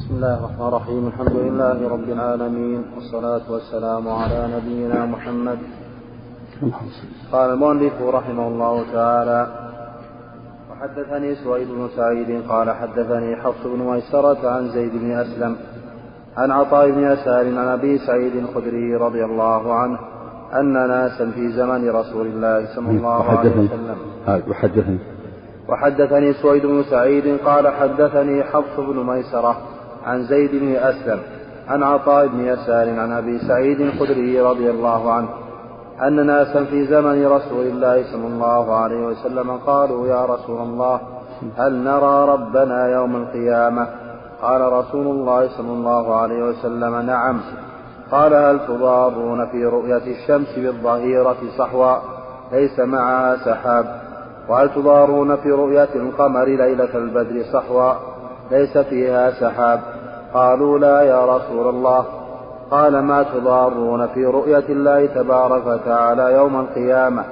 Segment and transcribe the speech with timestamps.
[0.00, 1.06] بسم الله الرحمن الرحيم.
[1.06, 5.58] الحمد لله رب العالمين والصلاة والسلام على نبينا محمد.
[7.32, 9.46] قال المؤلف رحمه الله تعالى
[10.70, 15.56] وحدثني سويد بن سعيد قال حدثني حفص بن ميسرة عن زيد بن أسلم
[16.36, 19.98] عن عطاء بن يسار عن أبي سعيد الخدري رضي الله عنه
[20.60, 23.98] أن ناسا في زمن رسول الله صلى الله عليه وسلم.
[24.48, 24.98] وحدثني.
[25.68, 29.56] وحدثني سويد بن سعيد قال حدثني حفص بن ميسرة
[30.06, 31.18] عن زيد بن أسلم
[31.68, 35.28] عن عطاء بن يسار عن أبي سعيد الخدري رضي الله عنه
[36.02, 41.00] أن ناسا في زمن رسول الله صلى الله عليه وسلم قالوا يا رسول الله
[41.58, 43.86] هل نرى ربنا يوم القيامة؟
[44.42, 47.40] قال رسول الله صلى الله عليه وسلم نعم.
[48.10, 51.96] قال هل تضارون في رؤية الشمس بالظهيرة صحوا
[52.52, 54.00] ليس معها سحاب.
[54.48, 57.92] وهل تضارون في رؤية القمر ليلة البدر صحوا
[58.50, 59.80] ليس فيها سحاب.
[60.34, 62.04] قالوا لا يا رسول الله.
[62.70, 67.24] قال ما تضارون في رؤية الله تبارك وتعالى يوم القيامة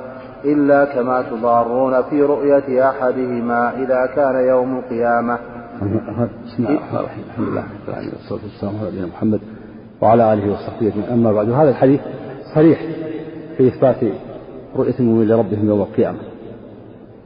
[0.44, 5.39] إلا كما تضارون في رؤية أحدهما إذا كان يوم القيامة.
[6.46, 9.41] بسم الله الرحمن الرحيم الحمد لله رب العالمين والصلاة والسلام على نبينا محمد
[10.00, 11.12] وعلى آله وصحبه أجمعين.
[11.12, 12.00] أما بعد هذا الحديث
[12.55, 12.78] صريح
[13.56, 13.96] في إثبات
[14.77, 16.19] رؤية المؤمنين لربهم يوم القيامة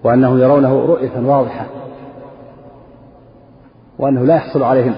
[0.05, 1.67] وأنهم يرونه رؤية واضحة.
[4.03, 4.95] وأنه لا يحصل عليهم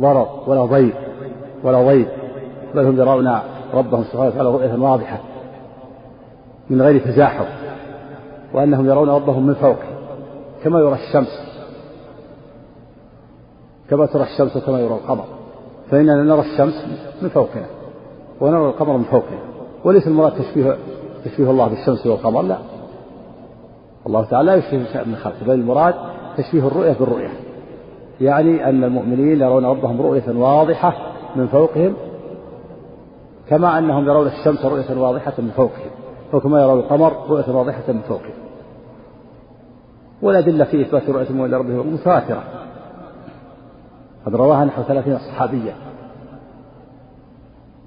[0.00, 0.94] ضرر ولا ضيق
[1.64, 2.08] ولا ضيق
[2.74, 3.38] بل هم يرون
[3.74, 5.18] ربهم سبحانه وتعالى رؤية واضحة
[6.70, 7.44] من غير تزاحم
[8.54, 9.76] وأنهم يرون ربهم من فوق
[10.64, 11.40] كما يرى الشمس
[13.90, 15.24] كما ترى الشمس وكما يرى القمر
[15.90, 16.84] فإننا نرى الشمس
[17.22, 17.66] من فوقنا
[18.40, 19.38] ونرى القمر من فوقنا
[19.84, 20.76] وليس المراد تشبيه
[21.24, 22.58] تشبيه الله بالشمس والقمر لا.
[24.10, 25.94] الله تعالى لا يشبه شيء من خلقه بل المراد
[26.36, 27.30] تشبيه الرؤية بالرؤية.
[28.20, 30.94] يعني أن المؤمنين يرون ربهم رؤية واضحة
[31.36, 31.94] من فوقهم
[33.48, 35.90] كما أنهم يرون الشمس رؤية واضحة من فوقهم
[36.32, 38.34] وكما يرون القمر رؤية واضحة من فوقهم.
[40.22, 42.42] والأدلة في إثبات رؤية المؤمن لربهم متواترة.
[44.26, 45.72] قد رواها نحو ثلاثين صحابية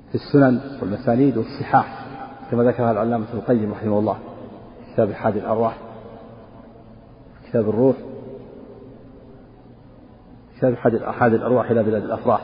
[0.10, 2.06] في السنن والمسانيد والصحاح
[2.52, 4.16] كما ذكرها العلامة ابن القيم رحمه الله
[4.94, 5.93] كتاب حاد الأرواح.
[7.54, 7.96] كتاب الروح
[10.58, 10.74] كتاب
[11.08, 12.42] أحد الأرواح إلى بلاد الأفراح.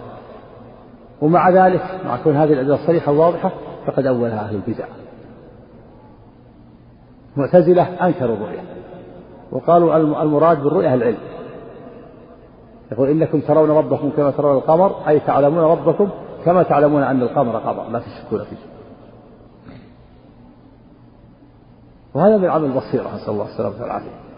[1.22, 3.52] ومع ذلك مع كون هذه الأدلة صريحة واضحة
[3.86, 4.86] فقد أولها أهل البدع.
[7.38, 8.62] معتزلة أنكروا الرؤية
[9.52, 11.18] وقالوا المراد بالرؤية العلم.
[12.92, 16.10] يقول إنكم ترون ربكم كما ترون القمر أي تعلمون ربكم
[16.46, 18.58] كما تعلمون أن القمر قمر لا تشكون فيه.
[22.14, 24.29] وهذا من عمل البصيرة نسأل الله السلامة والعافية.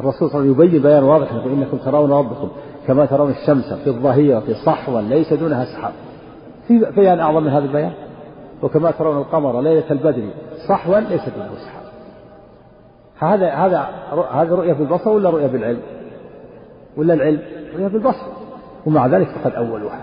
[0.00, 2.48] الرسول صلى الله عليه وسلم يبين بيان واضح يقول إنكم ترون ربكم
[2.86, 5.92] كما ترون الشمس في الظهيرة في صحوا ليس دونها سحاب.
[6.68, 7.92] في بيان أعظم من هذا البيان؟
[8.62, 10.30] وكما ترون القمر ليلة البدر
[10.68, 11.84] صحوا ليس دونه سحاب.
[13.18, 13.88] هذا هذا
[14.32, 15.80] هذا رؤية بالبصر ولا رؤية بالعلم؟
[16.96, 17.42] ولا العلم؟
[17.74, 18.26] رؤية بالبصر.
[18.86, 20.02] ومع ذلك فقد أولوها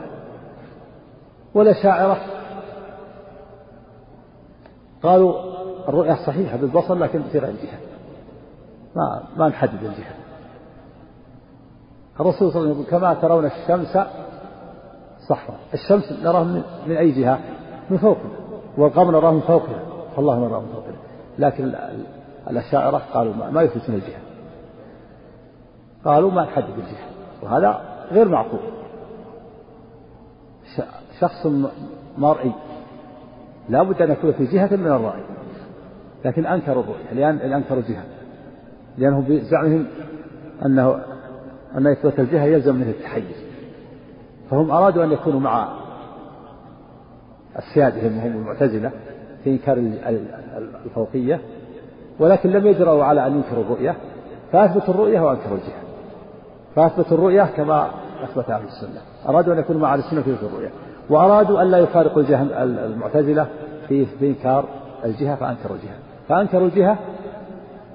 [1.53, 2.17] والأشاعرة
[5.03, 5.33] قالوا
[5.89, 7.90] الرؤية صحيحة بالبصر لكن في غير جهة
[8.95, 10.15] ما ما نحدد الجهة.
[12.19, 13.97] الرسول صلى الله عليه وسلم كما ترون الشمس
[15.29, 15.59] صحراء.
[15.73, 16.63] الشمس نراه من,
[16.97, 17.39] أي جهة؟
[17.89, 18.31] من فوقنا.
[18.77, 19.79] والقمر نراه من فوقنا.
[20.15, 20.97] فالله نراه من فوقنا.
[21.39, 21.75] لكن
[22.49, 24.19] الأشاعرة قالوا ما, ما يثبتون الجهة.
[26.05, 27.05] قالوا ما نحدد الجهة.
[27.41, 27.81] وهذا
[28.11, 28.59] غير معقول.
[31.19, 31.47] شخص
[32.17, 32.51] مرئي
[33.69, 35.23] لا بد أن يكون في جهة من الرأي.
[36.25, 37.13] لكن أنكروا الرؤية.
[37.13, 38.03] لأن أنكروا الجهة.
[38.97, 39.85] لأنهم بزعمهم
[40.65, 40.99] أنه
[41.77, 43.43] أن إثبات الجهة يلزم منه التحيز.
[44.49, 45.67] فهم أرادوا أن يكونوا مع
[47.55, 48.91] أسيادهم وهم المعتزلة
[49.43, 49.77] في إنكار
[50.85, 51.41] الفوقية
[52.19, 53.95] ولكن لم يجرؤوا على أن ينكروا الرؤية
[54.51, 55.81] فأثبتوا الرؤية وأنكروا الجهة.
[56.75, 57.89] فأثبتوا الرؤية كما
[58.23, 59.01] أثبت أهل السنة.
[59.29, 60.69] أرادوا أن يكونوا مع أهل السنة في الرؤية.
[61.09, 63.47] وأرادوا أن لا يفارقوا الجهة المعتزلة
[63.87, 64.65] في إنكار
[65.05, 65.95] الجهة فأنكروا الجهة.
[66.29, 66.97] فأنكروا الجهة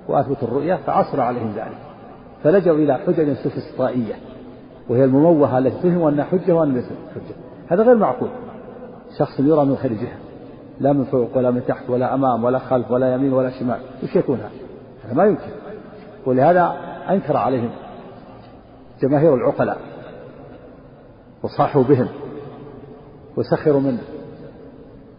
[0.08, 1.79] وأثبتوا الرؤية فعصر عليهم ذلك.
[2.44, 4.14] فلجوا إلى حجج سفسطائية
[4.88, 7.35] وهي المموهة التي تهم أنها حجة وأن ليست حجة.
[7.69, 8.29] هذا غير معقول.
[9.19, 10.17] شخص يرى من خير جهة
[10.81, 14.17] لا من فوق ولا من تحت ولا أمام ولا خلف ولا يمين ولا شمال وش
[14.17, 14.50] يكون هذا؟
[15.05, 15.50] هذا ما يمكن.
[16.26, 16.76] ولهذا
[17.11, 17.70] أنكر عليهم
[19.02, 19.79] جماهير العقلاء
[21.43, 22.09] وصاحوا بهم
[23.37, 23.99] وسخروا من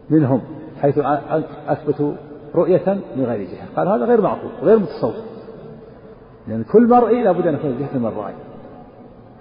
[0.10, 0.42] منهم
[0.82, 1.00] حيث
[1.68, 2.14] أثبتوا
[2.58, 3.68] رؤية من غير جهة.
[3.76, 5.14] قال هذا غير معقول غير متصور.
[6.48, 8.34] لأن كل مرئي لابد أن يكون جهة من الرأي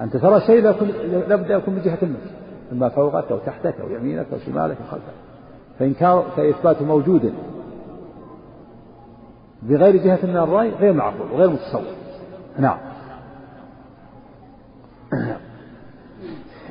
[0.00, 0.62] أنت ترى شيء
[1.28, 2.30] لابد أن يكون من جهة منك.
[2.72, 5.14] إما فوقك أو تحتك أو يمينك أو شمالك أو خلفك.
[5.78, 7.32] فإنكار فإثبات موجود
[9.62, 11.82] بغير جهة من الرأي غير معقول وغير متصور.
[12.58, 12.78] نعم.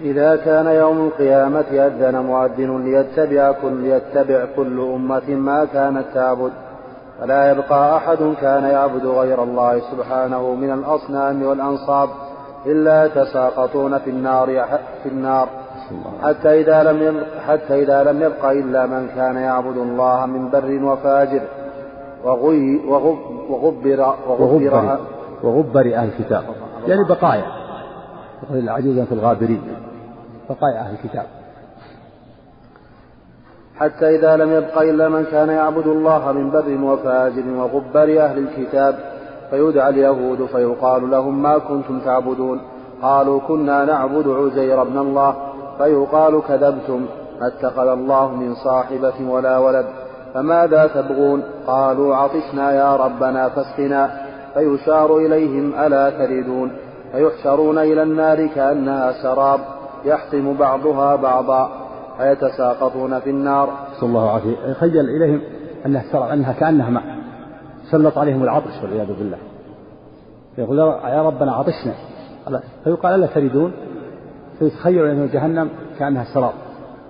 [0.02, 6.52] إذا كان يوم القيامة أذن مؤذن ليتبع كل ليتبع كل أمة ما كانت تعبد.
[7.20, 12.10] فلا يبقى أحد كان يعبد غير الله سبحانه من الأصنام والأنصاب
[12.66, 14.48] إلا يتساقطون في النار
[15.04, 15.48] في النار.
[16.24, 20.84] حتى إذا لم يبق حتى إذا لم يبق إلا من كان يعبد الله من بر
[20.84, 21.42] وفاجر.
[22.24, 23.18] وغي وغب
[23.50, 24.98] وغبر وغبر
[25.44, 26.44] وغبر أهل الكتاب.
[26.88, 27.46] يعني بقايا.
[28.52, 29.62] عجوزا في الغابرين.
[30.50, 31.26] بقايا أهل الكتاب.
[33.76, 38.96] حتى إذا لم يبق إلا من كان يعبد الله من بر وفاجر وغبر أهل الكتاب
[39.50, 42.62] فيدعى اليهود فيقال لهم ما كنتم تعبدون.
[43.02, 45.36] قالوا كنا نعبد عزير بن الله.
[45.78, 47.06] فيقال كذبتم
[47.42, 49.86] ما اتخذ الله من صاحبة ولا ولد.
[50.34, 54.26] فماذا تبغون؟ قالوا عطشنا يا ربنا فاسقنا.
[54.54, 56.72] فيشار إليهم ألا تردون
[57.12, 59.60] فيحشرون إلى النار كأنها سراب.
[60.06, 61.70] يحطم بعضها بعضا
[62.18, 63.70] فيتساقطون في النار.
[64.00, 65.42] صلى الله عليه وسلم يخيل إليهم
[65.86, 67.04] أنها سراب أنها كأنها ماء
[67.92, 69.38] سلط عليهم العطش والعياذ بالله.
[70.58, 71.94] يقول يا ربنا عطشنا.
[72.84, 73.74] فيقال ألا تريدون؟
[74.60, 75.70] فيتخيل أن جهنم
[76.00, 76.54] كأنها سراب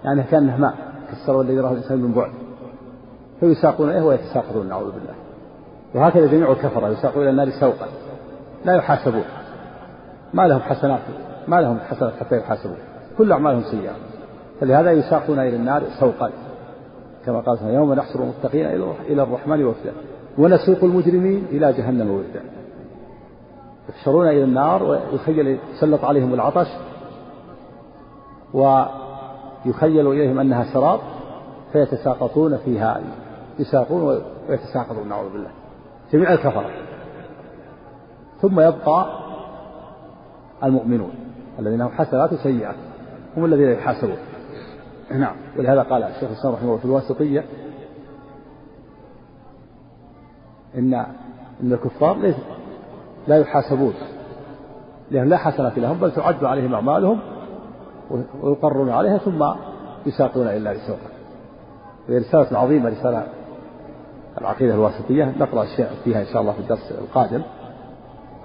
[0.04, 0.74] يعني كأنها ماء
[1.10, 2.32] كالسراب الذي يراه الإنسان من بعد.
[3.40, 5.16] فيساقون إليه ويتساقطون نعوذ بالله.
[5.96, 7.88] وهكذا جميع الكفرة يساقون إلى النار سوقا
[8.66, 9.24] لا يحاسبون.
[10.34, 11.00] ما لهم حسنات
[11.48, 12.78] ما لهم حسنات حتى يحاسبون.
[13.18, 13.96] كل أعمالهم سيئة.
[14.60, 16.32] فلهذا يساقون إلى النار سوقا.
[17.26, 18.66] كما قال يوم نحشر المتقين
[19.10, 19.94] إلى الرحمن وفدا.
[20.38, 22.42] ونسوق المجرمين إلى جهنم وردا
[23.90, 26.68] يحشرون إلى النار ويخيل يسلط عليهم العطش
[28.54, 31.00] ويخيل إليهم أنها سراب
[31.74, 33.02] فيتساقطون فيها
[33.60, 35.50] يساقون ويتساقطون نعوذ بالله.
[36.14, 36.70] جميع الكفرة.
[38.42, 39.06] ثم يبقى
[40.64, 41.12] المؤمنون
[41.60, 42.76] الذين هم حسنات وسيئات
[43.38, 44.18] هم الذين يحاسبون
[45.12, 45.36] نعم.
[45.58, 47.46] ولهذا قال الشيخ الإسلام رحمه الله في الواسطية
[50.76, 50.94] إن
[51.64, 52.36] إن الكفار ليس
[53.28, 53.94] لا يحاسبون
[55.12, 57.20] لأن لا حسنة لهم بل تعد عليهم أعمالهم
[58.42, 59.46] ويقرون عليها ثم
[60.06, 61.16] يساقون إلا لسوقا
[62.10, 63.28] وهي رسالة عظيمة رسالة
[64.42, 65.34] العقيدة الواسطية.
[65.40, 65.66] نقرأ
[66.04, 67.42] فيها إن شاء الله في الدرس القادم.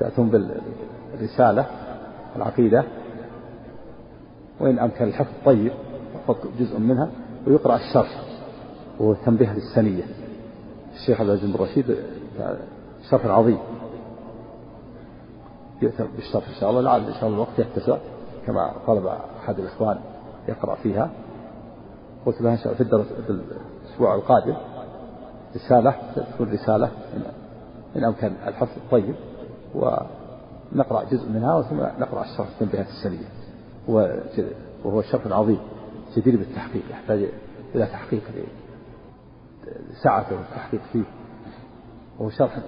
[0.01, 1.67] تأتون بالرسالة
[2.37, 2.85] العقيدة.
[4.61, 5.73] وإن أمكن الحفظ طيب
[6.59, 7.11] جزء منها
[7.47, 8.23] ويقرأ الشرح
[9.01, 9.15] وهو
[9.55, 10.05] للسنية.
[10.95, 11.97] الشيخ عبد العزيز بن رشيد
[13.11, 13.59] شرح عظيم.
[15.83, 17.97] يؤتى بالشرح إن شاء الله لعل إن شاء الله الوقت يتسع
[18.47, 19.07] كما طلب
[19.41, 19.99] أحد الإخوان
[20.49, 21.11] يقرأ فيها.
[22.27, 24.57] قلت له إن شاء الله في الدرس في الأسبوع القادم
[25.57, 26.91] رسالة تكون رسالة
[27.97, 29.15] إن أمكن الحفظ الطيب
[29.75, 33.29] ونقرأ جزء منها ثم نقرأ الشرح التنبيهات السنية.
[34.85, 35.59] وهو شرح عظيم
[36.17, 37.29] جدير بالتحقيق يحتاج
[37.75, 38.23] إلى تحقيق
[40.05, 41.05] سعة التحقيق فيه.
[42.19, 42.59] وهو شرح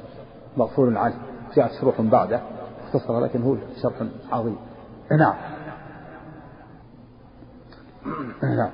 [0.56, 1.14] مغفور عنه
[1.56, 2.40] جاءت شروح بعده
[2.84, 4.02] مختصرة لكن هو شرح
[4.32, 4.56] عظيم.
[5.19, 5.34] نعم.
[8.43, 8.70] نعم.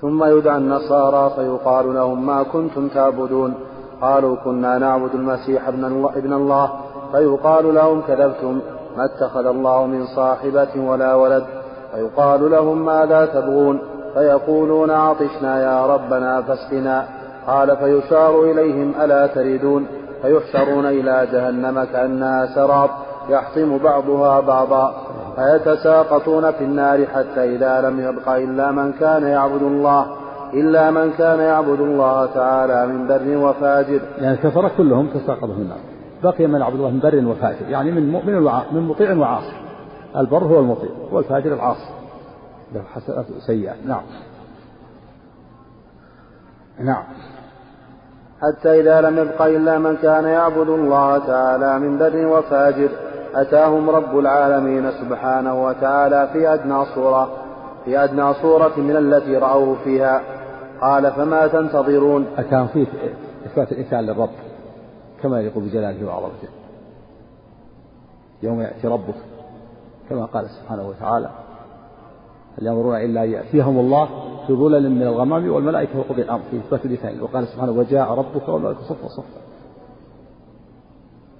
[0.00, 3.54] ثم يدعى النصارى فيقال لهم ما كنتم تعبدون.
[4.00, 6.80] قالوا كنا نعبد المسيح ابن الله, ابن الله.
[7.12, 8.60] فيقال لهم كذبتم.
[8.96, 11.44] ما اتخذ الله من صاحبة ولا ولد
[11.94, 13.80] فيقال لهم ماذا تبغون؟
[14.14, 17.06] فيقولون عطشنا يا ربنا فاسقنا.
[17.46, 19.86] قال فيشار إليهم ألا تريدون؟
[20.22, 22.90] فيحشرون إلى جهنم كأنها سراب
[23.28, 24.94] يحطم بعضها بعضا.
[25.36, 30.06] فيتساقطون في النار حتى إذا لم يبق إلا من كان يعبد الله
[30.54, 34.00] إلا من كان يعبد الله تعالى من بر وفاجر.
[34.18, 35.95] يعني الكفرة كلهم تساقطوا في النار.
[36.30, 37.68] بقي من يعبد الله من بر وفاجر.
[37.68, 38.34] يعني من مؤمن
[38.72, 39.56] من مطيع وعاصي.
[40.16, 41.90] البر هو المطيع والفاجر العاصي.
[42.74, 44.02] له حسنات سيئات نعم.
[46.80, 47.04] نعم.
[48.42, 52.88] حتى إذا لم يبق إلا من كان يعبد الله تعالى من بر وفاجر
[53.34, 57.28] أتاهم رب العالمين سبحانه وتعالى في أدنى صورة
[57.84, 60.20] في أدنى صورة من التي رأوه فيها.
[60.80, 62.86] قال فما تنتظرون؟ أتاهم فيه
[63.46, 64.30] إثبات الإنسان للرب.
[65.22, 66.48] كما يقول بجلاله وعظمته.
[68.42, 69.14] يوم يأتي ربك
[70.08, 71.30] كما قال سبحانه وتعالى
[72.58, 74.08] هل ينظرون إلا أن يأتيهم الله
[74.46, 76.42] في ظلل من الغمام والملائكة وقضي الأمر.
[76.50, 77.22] في إثبات الإثنين.
[77.22, 79.40] وقال سبحانه وجاء ربك والملائكة صفا صفا.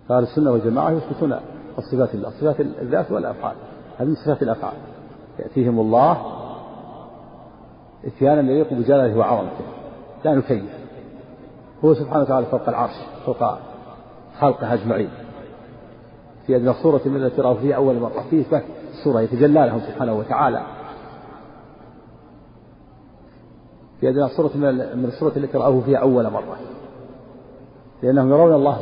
[0.08, 1.36] فأهل السنة والجماعة يثبتون
[1.78, 3.56] الصفات الله صفات الذات والأفعال.
[3.98, 4.76] هذه صفات الأفعال.
[5.38, 6.32] يأتيهم الله
[8.04, 9.64] إتيانا يليق بجلاله وعظمته.
[10.24, 10.85] لا نكيف.
[11.84, 12.94] هو سبحانه وتعالى فوق العرش
[13.26, 13.44] فوق
[14.38, 15.10] خلقه أجمعين.
[16.46, 18.44] في أدنى صورة من التي رأوا فيها أول مرة فيه
[19.04, 20.62] سورة يتجلى لهم سبحانه وتعالى.
[24.00, 24.50] في أدنى صورة
[24.94, 26.56] من الصورة التي رأوه فيها أول مرة.
[28.02, 28.78] لأنهم يرون الله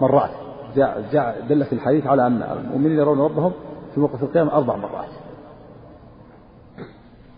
[0.00, 0.30] مرات.
[0.76, 3.52] جاء, جاء دل في الحديث على أن المؤمنين يرون ربهم
[3.94, 5.08] في موقف القيامة أربع مرات.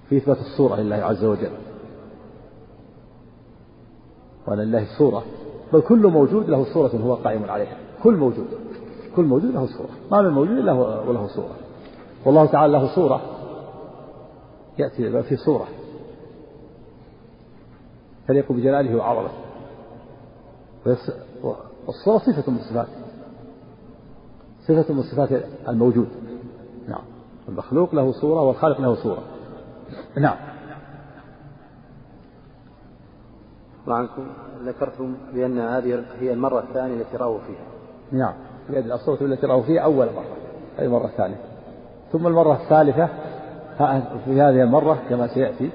[0.09, 1.53] في إثبات الصورة لله عز وجل.
[4.47, 5.23] وأن لله صورة
[5.73, 7.77] بل كل موجود له صورة هو قائم عليها.
[8.03, 8.47] كل موجود.
[9.17, 11.55] كل موجود له صورة ما من موجود إلا وله صورة
[12.27, 13.21] والله تعالى له صورة
[14.79, 15.67] يأتي في صورة
[18.29, 19.35] تليق بجلاله وعظمته.
[21.87, 22.89] والصورة صفة من الصفات.
[24.69, 26.09] صفة من صفات الموجود.
[26.89, 27.05] نعم.
[27.49, 29.23] المخلوق له صورة والخالق له صورة
[30.17, 30.52] نعم.
[33.89, 34.27] عنكم
[34.65, 37.67] ذكرتم بأن هذه هي المرة الثانية التي رأوا فيها.
[38.12, 38.35] نعم.
[38.71, 40.37] بيد الصورة التي رأوا فيها أول مرة.
[40.79, 41.37] أي مرة ثانية.
[42.12, 43.09] ثم المرة الثالثة
[44.25, 45.71] في هذه المرة كما سيأتي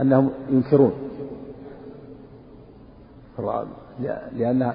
[0.00, 0.92] أنهم ينكرون.
[4.32, 4.74] لأنها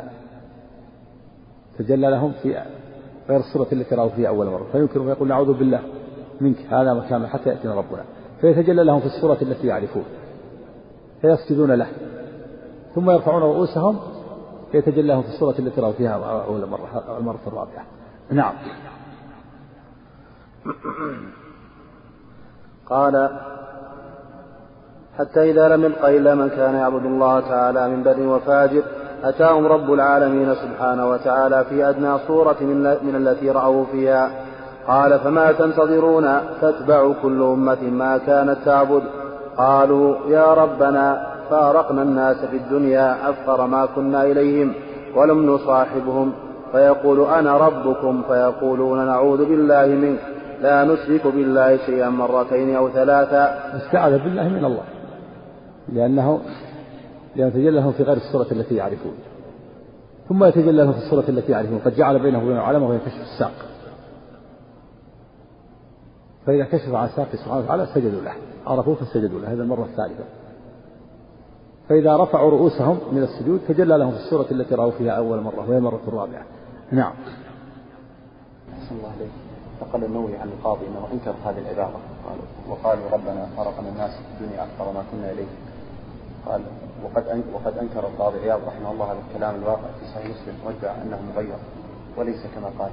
[1.80, 2.62] تجلى لهم في
[3.30, 4.66] غير الصورة التي رأوا فيها أول مرة.
[4.72, 5.82] فينكر ويقول نعوذ بالله
[6.42, 8.04] منك هذا مكان حتى يأتينا ربنا.
[8.42, 10.04] فيتجلى لهم في الصورة التي يعرفون.
[11.22, 11.88] فيسجدون له.
[12.98, 14.00] ثم يرفعون رؤوسهم
[14.72, 17.86] فيتجلى في الصورة التي رأوا فيها أول مرة المرة الرابعة.
[18.32, 18.54] نعم.
[22.90, 23.30] قال
[25.18, 28.84] حتى إذا لم يبق إلا من كان يعبد الله تعالى من بر وفاجر
[29.24, 34.32] أتاهم رب العالمين سبحانه وتعالى في أدنى صورة من, من التي رأوا فيها.
[34.88, 39.04] قال فما تنتظرون تتبع كل أمة ما كانت تعبد.
[39.58, 44.74] قالوا يا ربنا فارقنا الناس في الدنيا أفقر ما كنا إليهم
[45.16, 46.34] ولم نصاحبهم.
[46.72, 50.20] فيقول أنا ربكم فيقولون نعوذ بالله منك.
[50.62, 54.84] لا نشرك بالله شيئا مرتين أو ثلاثا استعاذ بالله من الله.
[55.94, 56.42] لأنه
[57.36, 59.14] لأن يتجلى لهم في غير الصورة التي يعرفون.
[60.30, 61.80] ثم يتجلى لهم في الصورة التي يعرفون.
[61.86, 63.52] قد جعل بينه وبين علمه وهي كشف الساق.
[66.46, 68.34] فإذا كشف عن ساقه سبحانه وتعالى سجدوا له.
[68.68, 69.48] عرفوه فسجدوا له.
[69.54, 70.24] هذه المرة الثالثة.
[71.90, 75.78] فإذا رفعوا رؤوسهم من السجود تجلى لهم في السورة التي رأوا فيها أول مرة وهي
[75.78, 76.46] المرة الرابعة
[76.92, 77.14] نعم
[78.74, 79.32] أحسن الله عليك
[79.82, 82.38] نقل النووي عن القاضي أنه أنكر هذه العبارة قال
[82.70, 85.48] وقالوا ربنا فرقنا الناس في الدنيا أكثر ما كنا إليه
[86.46, 86.62] قال
[87.04, 91.20] وقد وقد أنكر القاضي عياض رحمه الله هذا الكلام الواقع في صحيح مسلم وادعى أنه
[91.34, 91.58] مغير
[92.18, 92.92] وليس كما قال.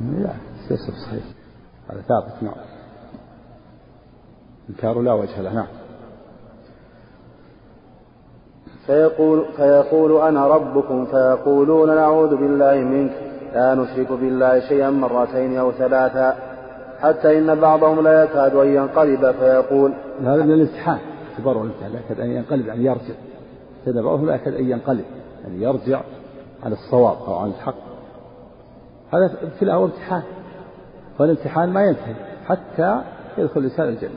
[0.00, 0.32] لا
[0.70, 1.24] ليس صحيح
[1.90, 2.64] هذا ثابت نعم.
[4.70, 5.83] انكار لا وجه له نعم.
[8.86, 13.12] فيقول فيقول أنا ربكم فيقولون نعوذ بالله منك
[13.54, 16.36] لا نشرك بالله شيئا مرتين أو ثلاثا
[17.00, 20.68] حتى إن بعضهم لا يكاد أن ينقلب فيقول هذا من
[21.32, 23.14] اختبار والامتحان لا يكاد أن ينقلب يعني يرجع.
[23.86, 25.04] بعضهم لا يكاد أن ينقلب
[25.42, 26.00] يعني يرجع
[26.62, 27.74] عن الصواب أو عن الحق.
[29.10, 30.22] هذا ابتلاء وامتحان
[31.18, 32.14] والامتحان ما ينتهي
[32.46, 33.00] حتى
[33.38, 34.10] يدخل الإنسان الجنة.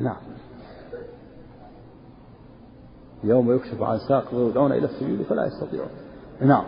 [0.00, 0.29] نعم.
[3.24, 5.88] يوم يكشف عن ساق ويدعون إلى السجود فلا يستطيعون.
[6.40, 6.64] نعم.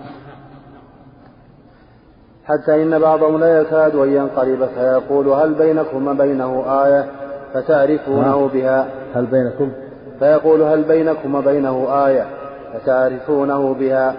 [2.44, 7.10] حتى إن بعضهم لا يكاد أن ينقلب فيقول هل بينكم وبينه آية
[7.54, 8.48] فتعرفونه نعم.
[8.48, 9.72] بها؟ هل بينكم؟
[10.18, 12.26] فيقول هل بينكم وبينه آية
[12.74, 14.14] فتعرفونه بها؟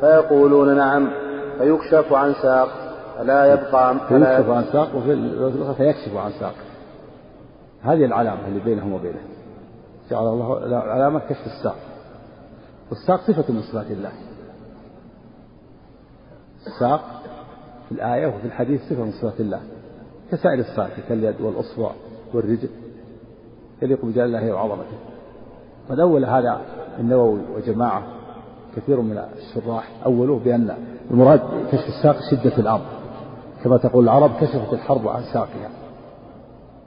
[0.00, 1.10] فيقولون نعم
[1.58, 2.68] فيكشف عن ساق
[3.18, 6.54] فلا يبقى فلا يكشف عن ساق وفي فيكشف عن ساق.
[7.82, 9.29] هذه العلامة اللي بينهم وبينه.
[10.10, 11.76] جعل الله علامة كشف الساق.
[12.90, 14.12] والساق صفة من صفات الله.
[16.66, 17.22] الساق
[17.88, 19.60] في الآية وفي الحديث صفة من صفات الله.
[20.30, 21.90] كسائر الساق كاليد والأصبع
[22.34, 22.68] والرجل.
[23.82, 24.98] يليق بجلال الله وعظمته.
[25.90, 26.60] قد أول هذا
[26.98, 28.02] النووي وجماعة
[28.76, 30.76] كثير من الشراح أولوه بأن
[31.10, 31.40] المراد
[31.72, 32.84] كشف الساق شدة الأرض.
[33.64, 35.70] كما تقول العرب كشفت الحرب عن ساقها.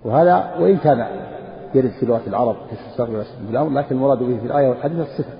[0.05, 1.32] وهذا وإن كان
[1.75, 2.55] يرد في لغة العرب
[2.91, 3.09] الساق
[3.47, 5.33] بالأمر لكن المراد به في الآية والحديث الصفة.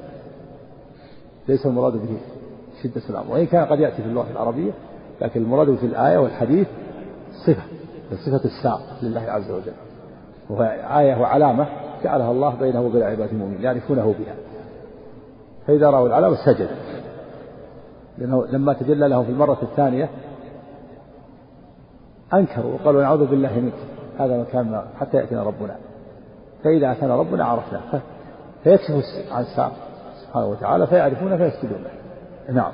[1.47, 2.17] ليس المراد به
[2.83, 3.33] شدة الأمر.
[3.33, 4.71] وإن كان قد يأتي في اللغة العربية
[5.21, 6.67] لكن المراد في الآية والحديث
[7.47, 7.63] صفة
[8.25, 9.73] صفة الساق لله عز وجل.
[10.49, 11.67] وهي آية وعلامة
[12.03, 14.35] جعلها الله بينه وبين عباده المؤمنين يعرفونه بها.
[15.67, 16.69] فإذا رأوا العلامة سجد
[18.17, 20.09] لأنه لما تجلى له في المرة الثانية
[22.33, 23.73] أنكروا وقالوا نعوذ بالله منك.
[24.19, 25.75] هذا مكان حتى يأتينا ربنا.
[26.63, 28.01] فإذا أتانا ربنا عرفناه.
[28.63, 28.91] فيكشف
[29.31, 29.45] عن
[30.25, 31.83] سبحانه وتعالى فيعرفون فيسجدون.
[31.83, 32.71] له نعم.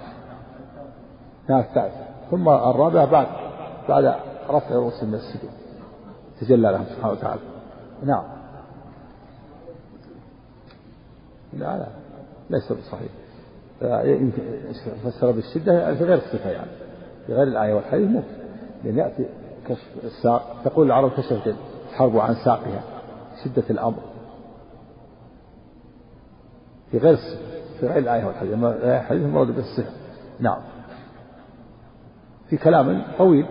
[1.50, 1.93] نعم الثالث
[2.31, 3.27] ثم الرابع بعد
[3.89, 4.15] بعد
[4.50, 5.51] رفع رؤوس من السجود.
[6.41, 7.41] تجلى لهم سبحانه وتعالى.
[8.05, 8.24] نعم.
[11.53, 11.88] لا لا.
[12.50, 13.12] ليس بصحيح.
[15.03, 16.72] فسر بالشدة في غير الصفة يعني.
[17.27, 18.27] في غير الآية والحديث ممكن.
[18.84, 19.25] لأن يأتي
[19.67, 21.55] كشف الساق تقول العرب كشفت
[21.91, 22.81] الحرب عن ساقها.
[23.43, 24.00] شدة الأمر.
[26.91, 27.17] في غير
[27.79, 28.53] في غير الآية والحديث.
[28.63, 29.91] الحديث المراد بالصفة
[30.39, 30.58] نعم.
[32.50, 33.46] في كلام طويل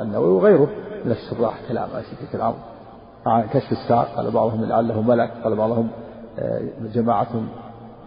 [0.00, 0.68] النووي وغيره
[1.04, 1.88] من الشراح كلام
[2.30, 2.56] في الأمر.
[3.26, 5.88] عن كشف الساق قال بعضهم لعله ملك قال بعضهم
[6.38, 6.62] آه،
[6.94, 7.42] جماعة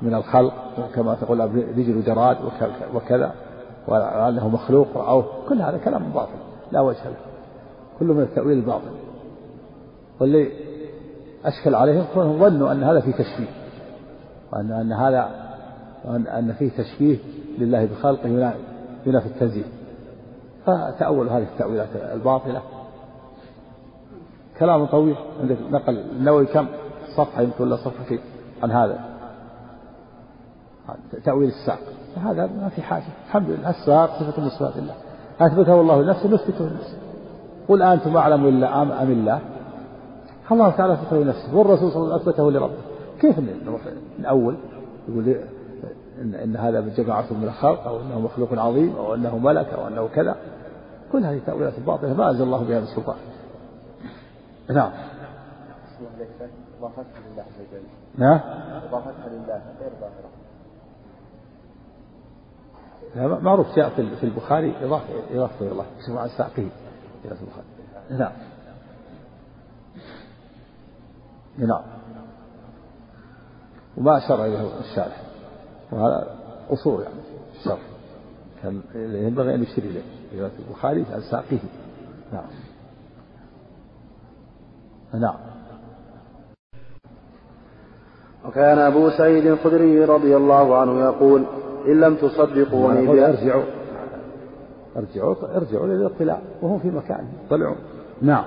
[0.02, 0.54] من الخلق
[0.96, 1.40] كما تقول
[1.78, 2.38] رجل جراد
[2.94, 3.34] وكذا
[3.88, 5.26] ولعله مخلوق رأوه.
[5.50, 6.32] كل هذا كلام باطل
[6.72, 7.16] لا وجه له.
[8.00, 8.92] كله من التأويل الباطل
[10.20, 10.73] واللي
[11.46, 13.48] أشكل عليهم كونهم ظنوا أن هذا فيه تشبيه.
[14.54, 15.30] وأن أن هذا
[16.06, 17.18] وأن أن فيه تشبيه
[17.60, 18.54] لله بخلقه
[19.06, 19.64] ينافي التنزيه
[20.66, 22.62] فتأول هذه التأويلات الباطلة.
[24.60, 25.16] كلام طويل.
[25.42, 26.68] عندك نقل النووي كم
[27.18, 28.20] صفحة؟ يمكن ولا صفحتين
[28.64, 29.00] عن هذا.
[31.24, 31.80] تأويل الساق.
[32.18, 33.04] هذا ما في حاجة.
[33.28, 33.70] الحمد لله.
[33.70, 34.96] الساق صفة من صفات الله.
[35.42, 36.98] أثبته الله لنفسه نثبته لنفسه.
[37.68, 39.40] قل أنتم أعلم إلا أم الله.
[40.52, 42.78] الله تعالى أثبته لنفسه والرسول صلى الله عليه وسلم أثبته لربه.
[43.22, 43.82] كيف نروح
[44.20, 44.56] نأول
[45.10, 45.36] يقول
[46.22, 50.08] إن, إن هذا جماعة من الخلق أو أنه مخلوق عظيم أو أنه ملك أو أنه
[50.08, 50.36] كذا.
[51.14, 53.16] كل هذه تأويلات باطلة ما أنزل الله بها من سلطان
[54.70, 54.92] نعم.
[58.18, 58.40] نعم
[58.88, 59.62] إضافتها لله
[63.16, 66.68] غير معروف جاء في البخاري إضافة إضافة الله اسمه عن ساقه
[67.26, 67.68] إلى البخاري
[68.10, 68.32] نعم.
[71.58, 71.82] نعم.
[73.98, 75.22] وما أشار إليه الشارح.
[75.92, 76.36] وهذا
[76.70, 77.16] قصور يعني
[77.60, 77.78] الشر
[78.64, 80.02] كان ينبغي أن يشير إليه.
[80.38, 81.60] رواية البخاري عن ساقه
[82.34, 82.46] نعم.
[85.14, 85.36] نعم.
[88.46, 91.46] وكان أبو سعيد الخدري رضي الله عنه يقول
[91.88, 93.64] إن لم تصدقوني بها أرجعوا.
[94.98, 96.42] أرجعوا أرجعوا للإطلاع.
[96.62, 97.28] وهم في مكان.
[97.50, 97.76] طلعوا.
[98.22, 98.46] نعم.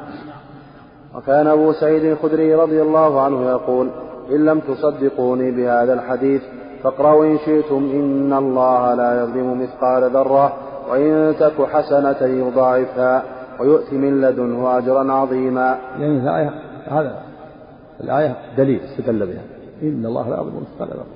[1.16, 3.90] وكان أبو سعيد الخدري رضي الله عنه يقول
[4.30, 6.42] إن لم تصدقوني بهذا الحديث
[6.82, 10.52] فاقرأوا إن شئتم إن الله لا يظلم مثقال ذرة
[10.90, 13.22] وإن تك حسنة يضاعفها
[13.60, 15.78] ويؤتي من لدنه أجرا عظيما.
[15.98, 16.50] يعني الآية
[16.88, 17.22] هذا
[18.00, 19.42] الآية دليل استدل بها
[19.82, 21.06] إن الله لا يظلم مثقال ذرة.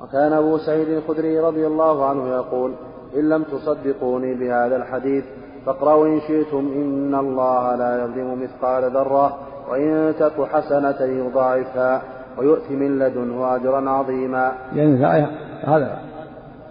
[0.00, 2.74] وكان أبو سعيد الخدري رضي الله عنه يقول
[3.16, 5.24] إن لم تصدقوني بهذا الحديث
[5.66, 9.38] فاقرأوا إن شئتم إن الله لا يظلم مثقال ذرة
[9.70, 12.02] وإن تك حسنة يضاعفها
[12.38, 14.52] ويؤتي من لدنه أجرا عظيما.
[14.74, 15.30] يعني الآية
[15.64, 15.98] هذا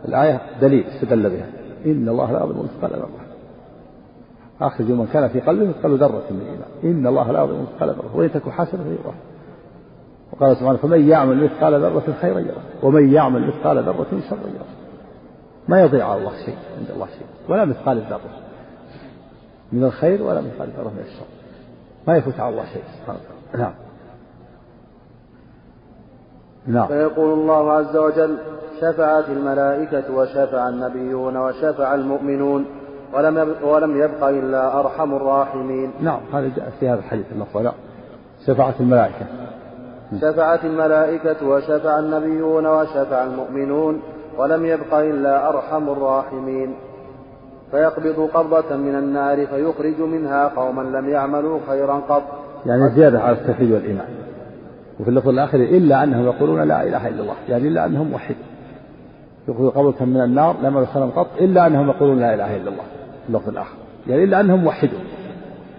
[0.05, 1.45] الآية دليل استدل بها.
[1.85, 3.09] إن الله لا يظلم مثقال ذرة.
[4.61, 8.17] أخرج من كان في قلبه مثقال ذرة من الإيمان إن الله لا يظلم مثقال ذرة.
[8.17, 9.21] وإن تك حسنة يضاعفها.
[10.33, 12.61] وقال سبحانه فمن يعمل مثقال ذرة خيرا يره.
[12.83, 14.65] ومن يعمل مثقال ذرة شرا يره.
[15.67, 17.27] ما يضيع على الله شيء عند الله شيء.
[17.49, 18.46] ولا مثقال الذرة
[19.71, 21.25] من الخير ولا مثقال الذرة من الشر.
[22.07, 23.63] ما يفوت على الله شيء سبحانه وتعالى.
[23.63, 23.73] نعم.
[26.67, 26.87] نعم.
[26.87, 28.37] فيقول الله عز وجل
[28.81, 32.65] شفعت الملائكة وشفع النبيون وشفع المؤمنون
[33.13, 35.91] ولم ولم يبق إلا أرحم الراحمين.
[36.01, 37.71] نعم هذا جاء في هذا الحديث اللفظ
[38.47, 39.25] شفعت الملائكة.
[40.21, 44.01] شفعت الملائكة وشفع النبيون وشفع المؤمنون
[44.37, 46.75] ولم يبق إلا أرحم الراحمين.
[47.71, 52.23] فيقبض قبضة من النار فيخرج منها قوما لم يعملوا خيرا قط.
[52.65, 54.07] يعني زيادة على التوحيد والإيمان.
[54.99, 57.35] وفي اللفظ الآخر إلا أنهم يقولون لا إله إلا الله.
[57.49, 58.35] يعني إلا أنهم موحد
[59.47, 62.83] يخرج قبضة من النار لم يعملوا خيرا قط إلا أنهم يقولون لا إله إلا الله.
[63.23, 63.77] في اللفظ الآخر.
[64.07, 64.99] يعني إلا أنهم موحدون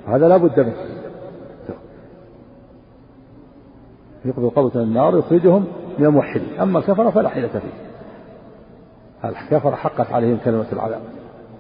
[0.07, 0.75] هذا لا بد منه.
[4.25, 5.65] يقبض قبضة النار يخرجهم
[5.99, 6.61] من الموحدين.
[6.61, 7.89] أما الكفر فلا حيلة فيه.
[9.29, 11.01] الكفر حقت عليهم كلمة العذاب.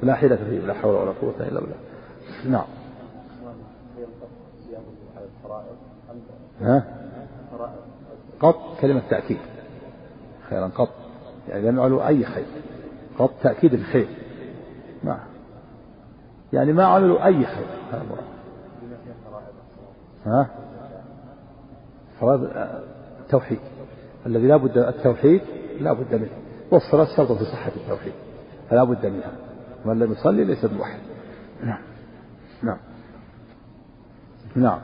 [0.03, 1.77] لا حيلة فيه لا حول ولا قوة إلا بالله.
[2.49, 2.65] نعم.
[6.61, 6.85] ها؟
[8.41, 9.39] قط كلمة تأكيد.
[10.51, 10.89] خيرا قط.
[11.49, 12.47] يعني لم يعملوا أي خير.
[13.19, 14.09] قط تأكيد الخير.
[15.03, 15.21] نعم.
[16.53, 17.67] يعني ما عملوا أي خير.
[20.27, 20.47] ها؟
[22.21, 22.51] فرض
[23.21, 23.61] التوحيد.
[24.27, 25.41] الذي لا بد التوحيد
[25.81, 26.31] لا بد منه.
[26.71, 28.13] والصلاة شرط في صحة التوحيد.
[28.71, 29.48] فلا بد منها.
[29.85, 30.99] من لم يصلي ليس بموحد
[31.65, 31.79] نعم.
[32.63, 32.79] نعم.
[34.57, 34.79] نعم.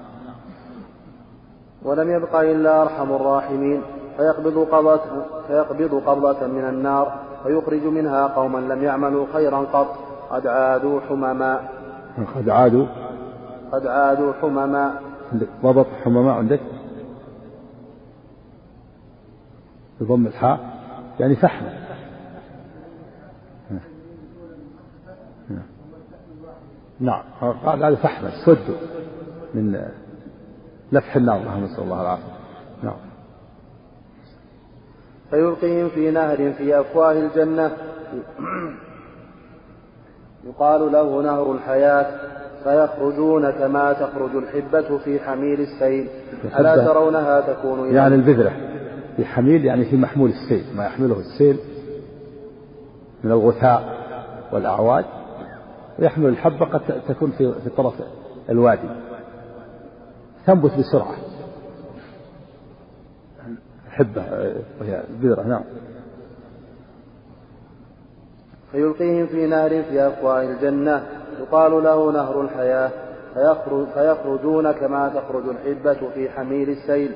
[1.83, 3.83] ولم يبق إلا أرحم الراحمين
[4.16, 9.96] فيقبض قبضة فيقبض قبضة من النار ويخرج منها قوما لم يعملوا خيرا قط.
[10.30, 11.61] قد عادوا حمما.
[12.37, 12.87] قد عادوا.
[13.72, 14.94] قد عادوا حمما.
[15.62, 16.61] ضبط حمما عندك؟
[20.00, 20.61] بضم الحاء.
[21.20, 21.84] يعني فحما
[27.00, 27.22] نعم.
[27.66, 28.76] قال هذا فحما سد
[29.54, 29.80] من
[30.92, 32.33] لفح النار اللهم نسأل الله العافية
[32.83, 32.96] نعم.
[35.30, 37.70] فيلقيهم في نهر في أفواه الجنة.
[40.44, 42.07] يقال له نهر الحياة
[42.64, 46.09] فيخرجون كما تخرج الحبة في حميل السيل.
[46.59, 48.52] ألا ترونها تكون إلى يعني البذرة.
[49.16, 50.76] في حميل يعني في محمول السيل.
[50.76, 51.59] ما يحمله السيل
[53.24, 54.04] من الغثاء
[54.52, 55.04] والأعواد.
[55.98, 57.94] ويحمل الحبة قد تكون في في طرف
[58.50, 58.88] الوادي.
[60.46, 61.16] تنبت بسرعة.
[63.90, 64.22] حبة
[64.80, 65.64] وهي بذرة نعم.
[68.72, 71.07] فيلقيهم في نهر في أفواه الجنة
[71.40, 72.90] يقال له نهر الحياة
[73.35, 77.12] فيخرج فيخرجون كما تخرج الحبة في حميل السيل.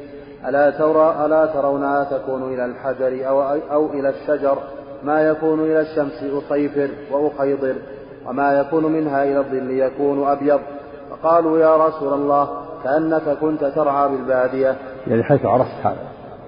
[0.49, 4.59] ألا ترى ألا ترونها تكون إلى الحجر أو, أو إلى الشجر؟
[5.03, 7.77] ما يكون إلى الشمس أصيفر وأخيضر.
[8.29, 10.61] وما يكون منها إلى الظل يكون أبيض.
[11.11, 12.49] فقالوا يا رسول الله
[12.85, 14.77] كأنك كنت ترعى بالبادية.
[15.07, 15.97] يعني حيث عرفت هذا.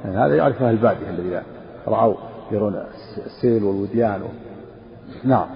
[0.04, 1.42] يعني هذا يعرف أهل البادية الذين
[1.88, 2.14] رعوا
[2.50, 2.84] يرون
[3.26, 4.26] السيل والوديان و...
[5.24, 5.46] نعم.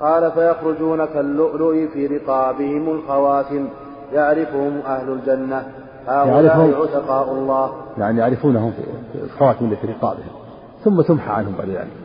[0.00, 3.68] قال فيخرجون كاللؤلؤ في رقابهم الخواتم.
[4.12, 5.62] يعرفهم أهل الجنة.
[6.06, 7.72] هؤلاء عتقاء الله.
[7.98, 10.30] يعني يعرفونهم في الخواتم التي في رقابهم.
[10.84, 12.03] ثم تمحى عنهم بعد ذلك.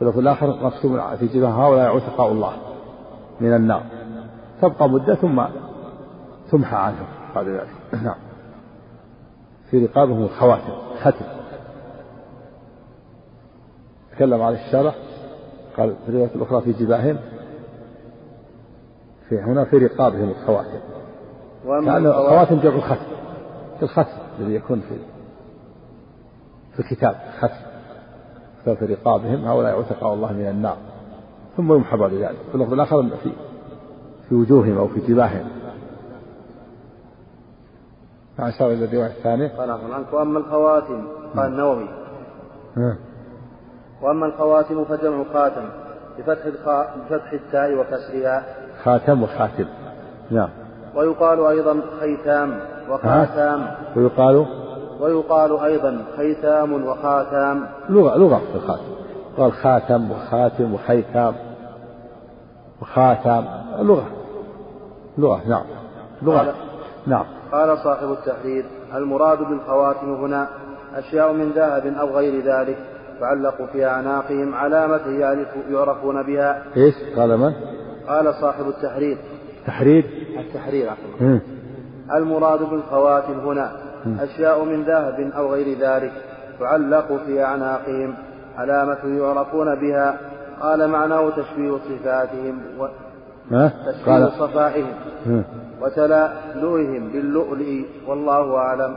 [0.00, 2.52] في اللفظ الآخر مكتوب في جبهة هؤلاء عتقاء الله
[3.40, 3.82] من النار.
[4.62, 5.44] تبقى مدة ثم
[6.50, 7.68] تمحى عنهم بعد ذلك.
[8.04, 8.14] نعم.
[9.70, 11.24] في رقابهم الخواتم ختم.
[14.12, 14.94] تكلم عن الشرع
[15.76, 17.18] قال في الرواية الأخرى في جباههم
[19.28, 20.80] في هنا في رقابهم الخواتم.
[21.64, 23.06] كأن الخواتم جمع الختم
[23.82, 24.96] الختم الذي يكون في
[26.72, 27.69] في الكتاب ختم.
[28.64, 30.76] في رقابهم هؤلاء عتقاء الله من النار.
[31.56, 33.30] ثم يمحى بعد ذلك في اللفظ الآخر في
[34.28, 35.46] في وجوههم أو في جباههم
[38.38, 39.48] أشار إلى الرواية الثانية.
[39.58, 41.04] قال عنك وأما الخواتم
[41.36, 41.88] قال النووي.
[44.02, 45.68] وأما الخواتم فجمع خاتم
[46.18, 48.44] بفتح الخاء بفتح التاء وكسرها.
[48.84, 49.66] خاتم وخاتم.
[50.30, 50.48] نعم.
[50.96, 53.66] ويقال أيضا خيتام وخاتام.
[53.96, 54.46] ويقال
[55.00, 58.82] ويقال أيضا خيتام وخاتام لغة لغة في الخاتم.
[59.38, 61.34] قال خاتم وخاتم وخيتام.
[62.82, 63.44] وخاتم.
[63.78, 64.06] لغة.
[65.18, 65.64] لغة نعم.
[66.22, 66.54] لغة.
[67.06, 67.24] نعم.
[67.52, 70.48] قال صاحب التحرير المراد بالخواتم هنا
[70.96, 72.78] أشياء من ذهب أو غير ذلك
[73.20, 76.62] تعلق في أعناقهم علامة يعرف يعرفون بها.
[76.76, 77.52] إيش؟ قال من؟
[78.08, 79.18] قال صاحب التحرير.
[79.66, 80.04] تحرير؟
[80.38, 80.90] التحرير
[82.14, 86.12] المراد بالخواتم هنا أشياء من ذهب أو غير ذلك
[86.60, 88.14] تعلق في أعناقهم
[88.56, 90.20] علامة يعرفون بها
[90.60, 92.86] قال معناه تشبيه صفاتهم و...
[93.86, 94.94] تشبيه صفائهم
[95.82, 98.96] وتلألؤهم باللؤلؤ والله أعلم.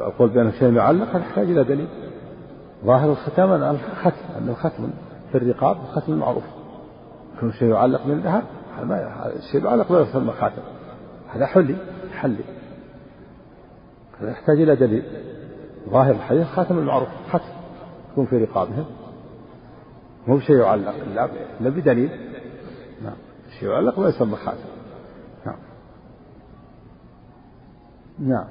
[0.00, 1.88] أقول بأن شيء يعلق يحتاج إلى دليل.
[2.84, 4.90] ظاهر الختام أن الختم أن الختم
[5.32, 6.44] في الرقاب الختم المعروف.
[7.40, 8.42] كل شيء يعلق من الذهب
[8.78, 10.62] هذا الشيء يعلق لا يسمى خاتم
[11.34, 11.76] هذا حلي
[12.20, 12.44] حلي.
[14.22, 15.02] يحتاج إلى دليل.
[15.88, 17.44] ظاهر الحديث خاتم المعروف ختم
[18.12, 18.84] يكون في رقابهم.
[20.26, 20.94] مو بشيء يعلق
[21.60, 22.10] إلا بدليل.
[23.04, 23.16] نعم
[23.58, 24.68] شيء يعلق لا يسمى خاتم.
[25.46, 25.56] نعم.
[28.18, 28.48] نعم.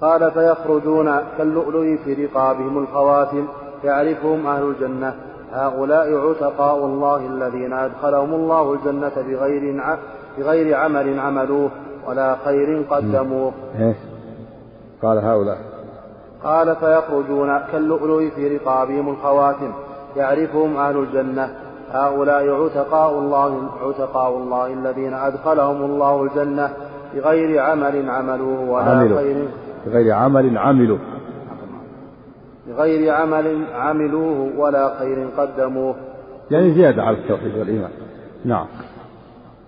[0.00, 3.48] قال فيخرجون كاللؤلؤ في رقابهم الخواتم
[3.84, 5.16] يعرفهم أهل الجنة.
[5.52, 9.82] هؤلاء عتقاء الله الذين أدخلهم الله الجنة بغير
[10.38, 11.70] بغير عمل عملوه
[12.08, 13.52] ولا خير قدموه.
[13.78, 13.94] إيه؟
[15.02, 15.58] قال هؤلاء.
[16.44, 19.72] قال فيخرجون كاللؤلؤ في رقابهم الخواتم
[20.16, 21.48] يعرفهم أهل الجنة
[21.90, 26.70] هؤلاء عتقاء الله عتقاء الله الذين أدخلهم الله الجنة
[27.14, 29.18] بغير عمل عملوه ولا عملوا.
[29.18, 29.48] خير
[29.86, 30.98] بغير عمل عملوا
[32.68, 35.94] بغير عمل عملوه ولا خير قدموه
[36.50, 37.90] يعني زيادة على التوحيد والإيمان
[38.44, 38.66] نعم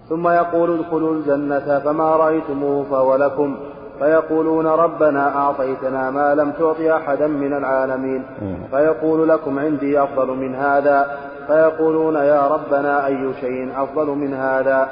[0.09, 3.57] ثم يقول ادخلوا الجنة فما رأيتموه فهو لكم.
[3.99, 8.23] فيقولون ربنا أعطيتنا ما لم تعط أحدا من العالمين.
[8.71, 11.19] فيقول لكم عندي أفضل من هذا.
[11.47, 14.88] فيقولون يا ربنا أي شيء أفضل من هذا؟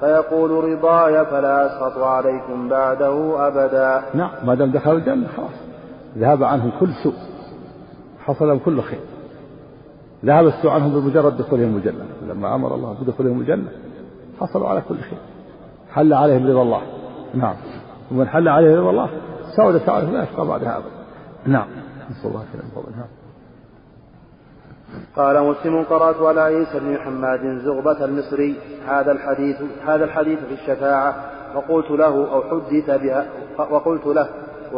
[0.00, 4.02] فيقول رضاي فلا أسخط عليكم بعده أبدا.
[4.14, 5.50] نعم ما دام دخلوا الجنة خلاص.
[6.18, 7.14] ذهب عنهم كل سوء.
[8.24, 9.00] حصل لهم كل خير.
[10.24, 12.04] ذهب السوء عنهم بمجرد دخولهم الجنة.
[12.28, 13.68] لما أمر الله بدخولهم الجنة.
[14.40, 15.18] حصلوا على كل خير
[15.92, 16.82] حل عليهم رضا الله.
[17.34, 17.54] نعم.
[18.10, 19.10] ومن حل عليه رضا الله
[19.56, 20.90] سعد سعد لا يشقى بعدها أبدا
[21.46, 21.66] نعم.
[22.10, 22.62] نسأل الله خير
[22.96, 23.06] نعم.
[25.16, 31.14] قال مسلم قرأت على عيسى بن حماد زغبة المصري هذا الحديث هذا الحديث في الشفاعة
[31.54, 33.26] وقلت له أو حدث بها
[33.70, 34.28] وقلت له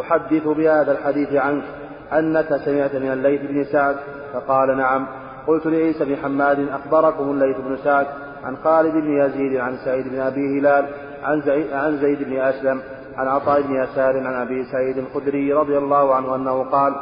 [0.00, 1.64] أحدث بهذا الحديث عنك
[2.12, 3.96] أنك سمعت من الليث بن سعد؟
[4.32, 5.06] فقال نعم.
[5.46, 8.06] قلت لعيسى بن حماد أخبركم الليث بن سعد
[8.44, 10.86] عن خالد بن يزيد عن سعيد بن أبي هلال
[11.22, 12.80] عن زيد, عن زيد بن أسلم
[13.16, 16.94] عن عطاء بن يسار عن أبي سعيد الخدري رضي الله عنه أنه قال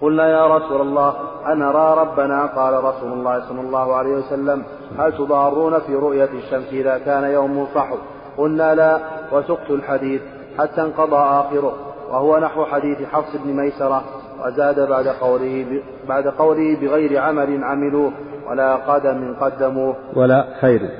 [0.00, 1.14] قلنا يا رسول الله
[1.46, 4.62] أنرى ربنا؟ قال رسول الله صلى الله عليه وسلم
[4.98, 7.96] هل تضارون في رؤية الشمس إذا كان يوم صحو؟
[8.36, 9.00] قلنا لا
[9.32, 10.22] وسقت الحديث
[10.58, 11.72] حتى انقضى آخره
[12.10, 14.02] وهو نحو حديث حفص بن ميسرة
[14.44, 18.12] وزاد بعد قوله بعد قوله بغير عمل عملوه.
[18.50, 19.96] ولا قدم قدموه.
[20.16, 20.90] ولا خير.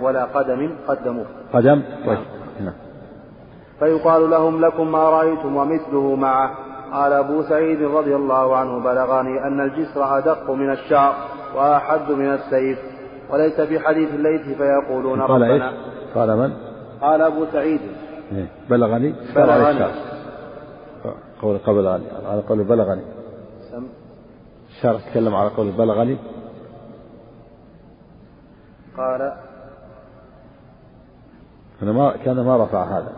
[0.00, 1.26] ولا قدم قدموه.
[1.52, 2.18] قدم؟ طيب.
[2.60, 2.74] نعم.
[3.78, 6.50] فيقال لهم لكم ما رأيتم ومثله معه.
[6.92, 11.14] قال أبو سعيد رضي الله عنه بلغني أن الجسر أدق من الشعر
[11.56, 12.78] وأحد من السيف
[13.30, 15.52] وليس في حديث الليث فيقولون قال ربنا.
[15.52, 15.62] إيش؟
[16.14, 16.52] قال من؟
[17.00, 17.80] قال أبو سعيد.
[18.32, 18.46] إيه.
[18.70, 19.92] بلغني؟ بلغني.
[21.42, 21.86] قول قبل
[22.28, 23.02] على قول بلغني.
[23.70, 23.86] سم
[24.76, 26.16] الشارع تكلم على قول بلغني؟
[29.00, 29.32] قال
[31.82, 33.12] أنا ما كان ما رفع هذا.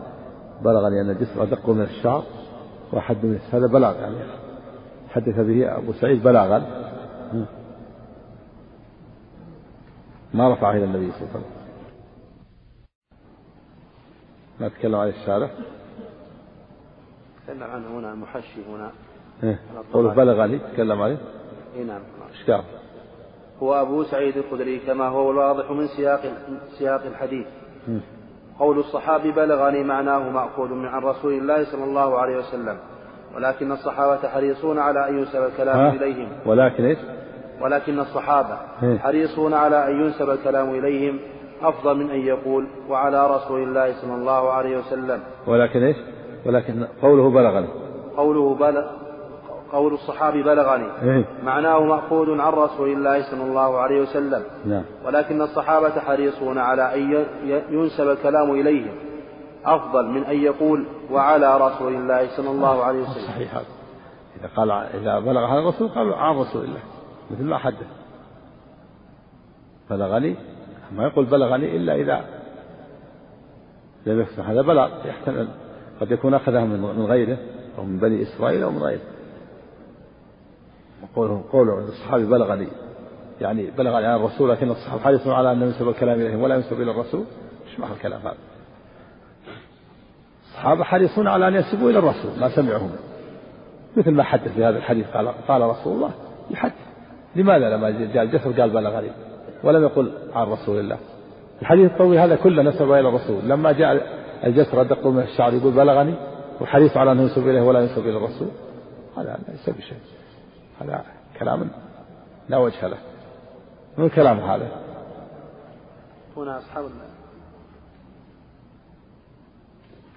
[0.61, 2.23] بلغني أن الجسر أدق من الشعر
[2.91, 4.15] وأحد من هذا بلاغ يعني.
[5.09, 6.59] حدث به أبو سعيد بلاغا.
[10.33, 11.63] ما رفعه إلى النبي صلى الله عليه وسلم.
[14.59, 15.49] ما تكلم عليه الشارع؟
[17.47, 18.91] تكلم عنه هنا المحشي هنا.
[19.43, 19.59] إيه.
[19.93, 21.17] قوله بلغني تكلم عليه؟
[21.75, 22.01] اي نعم.
[22.31, 22.63] إيش قال؟
[23.61, 26.21] هو أبو سعيد الخدري كما هو الواضح من سياق
[26.77, 27.45] سياق الحديث.
[28.59, 32.77] قول الصحابي بلغني معناه مأخوذ من عن رسول الله صلى الله عليه وسلم
[33.35, 36.97] ولكن الصحابة حريصون على أن ينسب الكلام؟ إليهم ولكن إيش؟
[37.61, 38.97] ولكن الصحابة إيه.
[38.97, 41.19] حريصون على أن ينسب الكلام إليهم
[41.61, 45.97] أفضل من أن يقول وعلى رسول الله صلى الله عليه وسلم ولكن إيش؟
[46.45, 47.67] ولكن قوله بلغني
[48.17, 49.02] قوله بلغ
[49.73, 50.87] قول الصحابي بلغني.
[51.03, 54.43] إيه؟ معناه مأخوذ عن رسول الله صلى الله عليه وسلم.
[54.65, 54.83] نعم.
[55.05, 57.25] ولكن الصحابة حريصون على أن
[57.69, 58.95] ينسب الكلام إليهم.
[59.65, 63.27] أفضل من أن يقول وعلى رسول الله صلى الله عليه وسلم.
[63.27, 63.65] صحيح هذا.
[64.39, 66.79] إذا قال إذا بلغ هذا الرسول قال عن رسول الله.
[67.31, 67.87] مثل ما حدث.
[69.89, 70.35] بلغني؟
[70.95, 72.25] ما يقول بلغني إلا إذا
[74.05, 74.45] لم يفهم.
[74.45, 75.47] هذا بلغ يحتمل.
[76.01, 77.37] قد يكون أخذها من غيره
[77.77, 79.01] أو من بني إسرائيل أو من غيره.
[81.15, 82.67] قوله قوله الصحابي بلغني.
[83.41, 86.91] يعني بلغني عن الرسول لكن الصحابة حريصون على أن ينسب الكلام إليهم ولا ينسب إلى
[86.91, 87.23] الرسول.
[87.67, 88.37] إيش معنى الكلام هذا؟
[90.43, 92.99] الصحابة حريصون على أن ينسبوا إلى الرسول ما سمعوا منه
[93.97, 96.11] مثل ما حدث في هذا الحديث قال قال رسول الله
[96.51, 96.73] يحدث.
[97.35, 99.11] لماذا لما جاء الجسر قال بلغني
[99.63, 100.97] ولم يقل عن رسول الله.
[101.61, 103.43] الحديث الطويل هذا كله نسب إلى الرسول.
[103.43, 106.15] لما جاء الجسر أدق من الشعر يقول بلغني
[106.61, 108.47] وحريص على أن ينسب إليه ولا ينسب إلى الرسول
[109.17, 109.97] هذا ليس بشيء
[110.81, 111.05] هذا
[111.39, 111.69] كلام
[112.49, 112.97] لا وجه له.
[113.97, 114.71] من كلام هذا؟
[116.37, 116.85] هنا أصحاب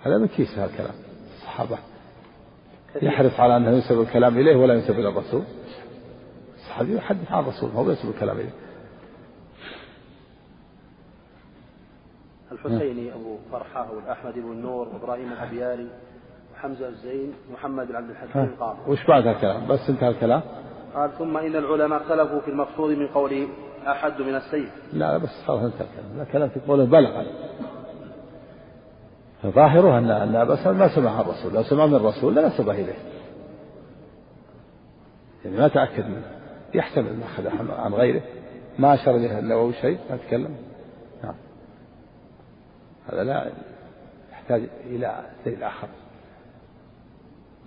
[0.03, 0.95] هذا من كيس هذا الكلام؟
[1.37, 1.79] الصحابة
[3.03, 5.43] يحرص على أنه ينسب الكلام إليه ولا ينسب إلى الرسول؟
[6.57, 8.55] الصحابي يحدث عن الرسول هو ينسب الكلام إليه.
[12.53, 15.91] الحسيني أبو فرحة والأحمد بن النور وإبراهيم الحبياري
[16.57, 20.43] وحمزة الزين محمد بن عبد الحكيم قال وش بعد الكلام؟ بس انتهى الكلام.
[20.95, 23.49] قال ثم إن العلماء اختلفوا في المقصود من قوله
[23.87, 26.19] أحد من السيف لا بس خلاص انتهى الكلام.
[26.19, 27.25] لا كلام في قوله بلغ.
[29.47, 31.55] ظاهره أن أن أبا ما سمع الرسول.
[31.55, 32.99] لو سمع من الرسول لنسبه إليه.
[35.45, 36.27] يعني ما تأكد منه.
[36.75, 38.23] يحتمل أن أخذ عن غيره.
[38.79, 40.57] ما أشار إليه النووي شيء ما تكلم.
[41.25, 41.35] نعم.
[43.13, 43.51] هذا لا
[44.33, 45.89] يحتاج إلى دليل آخر.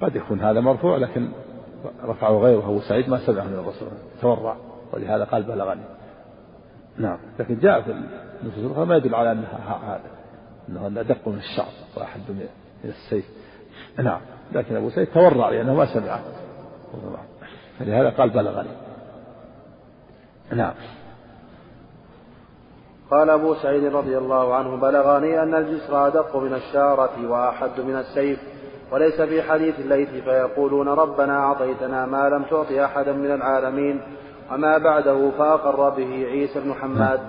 [0.02, 1.30] قد يكون هذا مرفوع لكن
[2.04, 3.90] رفعه غيره أبو سعيد ما سمع من الرسول
[4.22, 4.56] تورع
[4.94, 5.82] ولهذا قال بلغني.
[6.98, 7.92] نعم لكن جاء في
[8.44, 10.02] النصوص الأخرى ما يدل على أنها هذا
[10.70, 12.48] أنه أدق من الشعر واحد من
[12.86, 13.26] السيف.
[13.98, 16.20] نعم لكن أبو سعيد تورع لأنه ما سمعه.
[17.80, 18.70] فلهذا قال بلغني.
[20.52, 20.74] نعم.
[23.12, 28.40] قال أبو سعيد رضي الله عنه بلغني أن الجسر أدق من الشارة وأحد من السيف.
[28.92, 34.02] وليس في حديث الليث فيقولون ربنا أعطيتنا ما لم تعط أحدا من العالمين
[34.52, 37.20] وما بعده فأقر به عيسى بن حماد.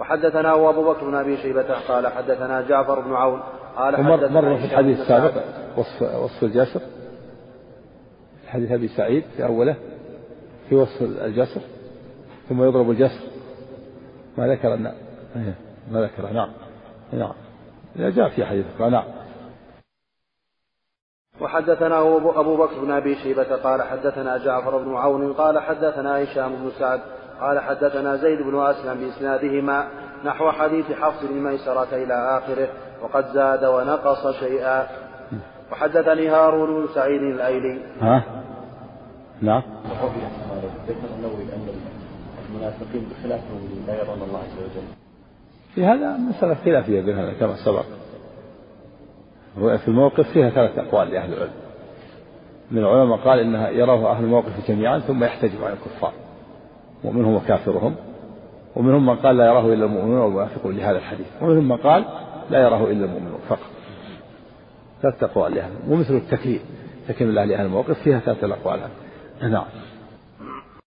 [0.00, 3.40] وحدثنا أبو بكر بن أبي شيبة قال حدثنا جعفر بن عون
[3.76, 5.42] قال حدثنا مر في الحديث السابق.
[5.76, 6.80] وصف وصف الجسر.
[8.46, 9.76] حديث أبي سعيد في أوله
[10.68, 11.60] في وصف الجسر
[12.48, 13.20] ثم يضرب الجسر.
[14.38, 14.86] ما ذكر أن
[15.36, 15.54] إيه،
[15.92, 16.50] ما ذكر نعم.
[17.12, 17.32] نعم.
[17.96, 19.04] جاء في حديث نعم.
[21.48, 22.00] وحدثنا
[22.40, 27.00] أبو بكر بن أبي شيبة قال حدثنا جعفر بن عون قال حدثنا هشام بن سعد
[27.40, 29.88] قال حدثنا زيد بن أسلم بإسنادهما
[30.24, 32.68] نحو حديث حفص بن ميسرة إلى آخره
[33.02, 34.86] وقد زاد ونقص شيئا.
[35.72, 37.82] وحدثني هارون بن سعيد الأيلي.
[38.00, 38.24] ها؟
[39.42, 39.62] نعم
[40.88, 41.68] ذكر النووي أن
[42.48, 43.40] المنافقين بخلاف
[43.86, 44.86] لا يرون الله عز وجل.
[45.74, 47.84] في هذا مسألة خلافية بين هذا كما سبق.
[49.58, 51.52] في الموقف فيها ثلاث أقوال لأهل العلم.
[52.70, 56.12] من العلماء قال إنها يراه أهل الموقف جميعا ثم يحتجب عن الكفار.
[57.04, 57.94] ومنهم وكافرهم.
[58.76, 61.26] ومنهم من قال لا يراه إلا المؤمنون والمنافقون لهذا الحديث.
[61.42, 62.04] ومنهم من قال
[62.50, 63.70] لا يراه إلا المؤمنون فقط.
[65.02, 66.60] ثلاثة أقوال لأهل ومثل التكليم.
[67.08, 68.80] تكليم الله لأهل الموقف فيها ثلاثة أقوال
[69.42, 69.64] نعم.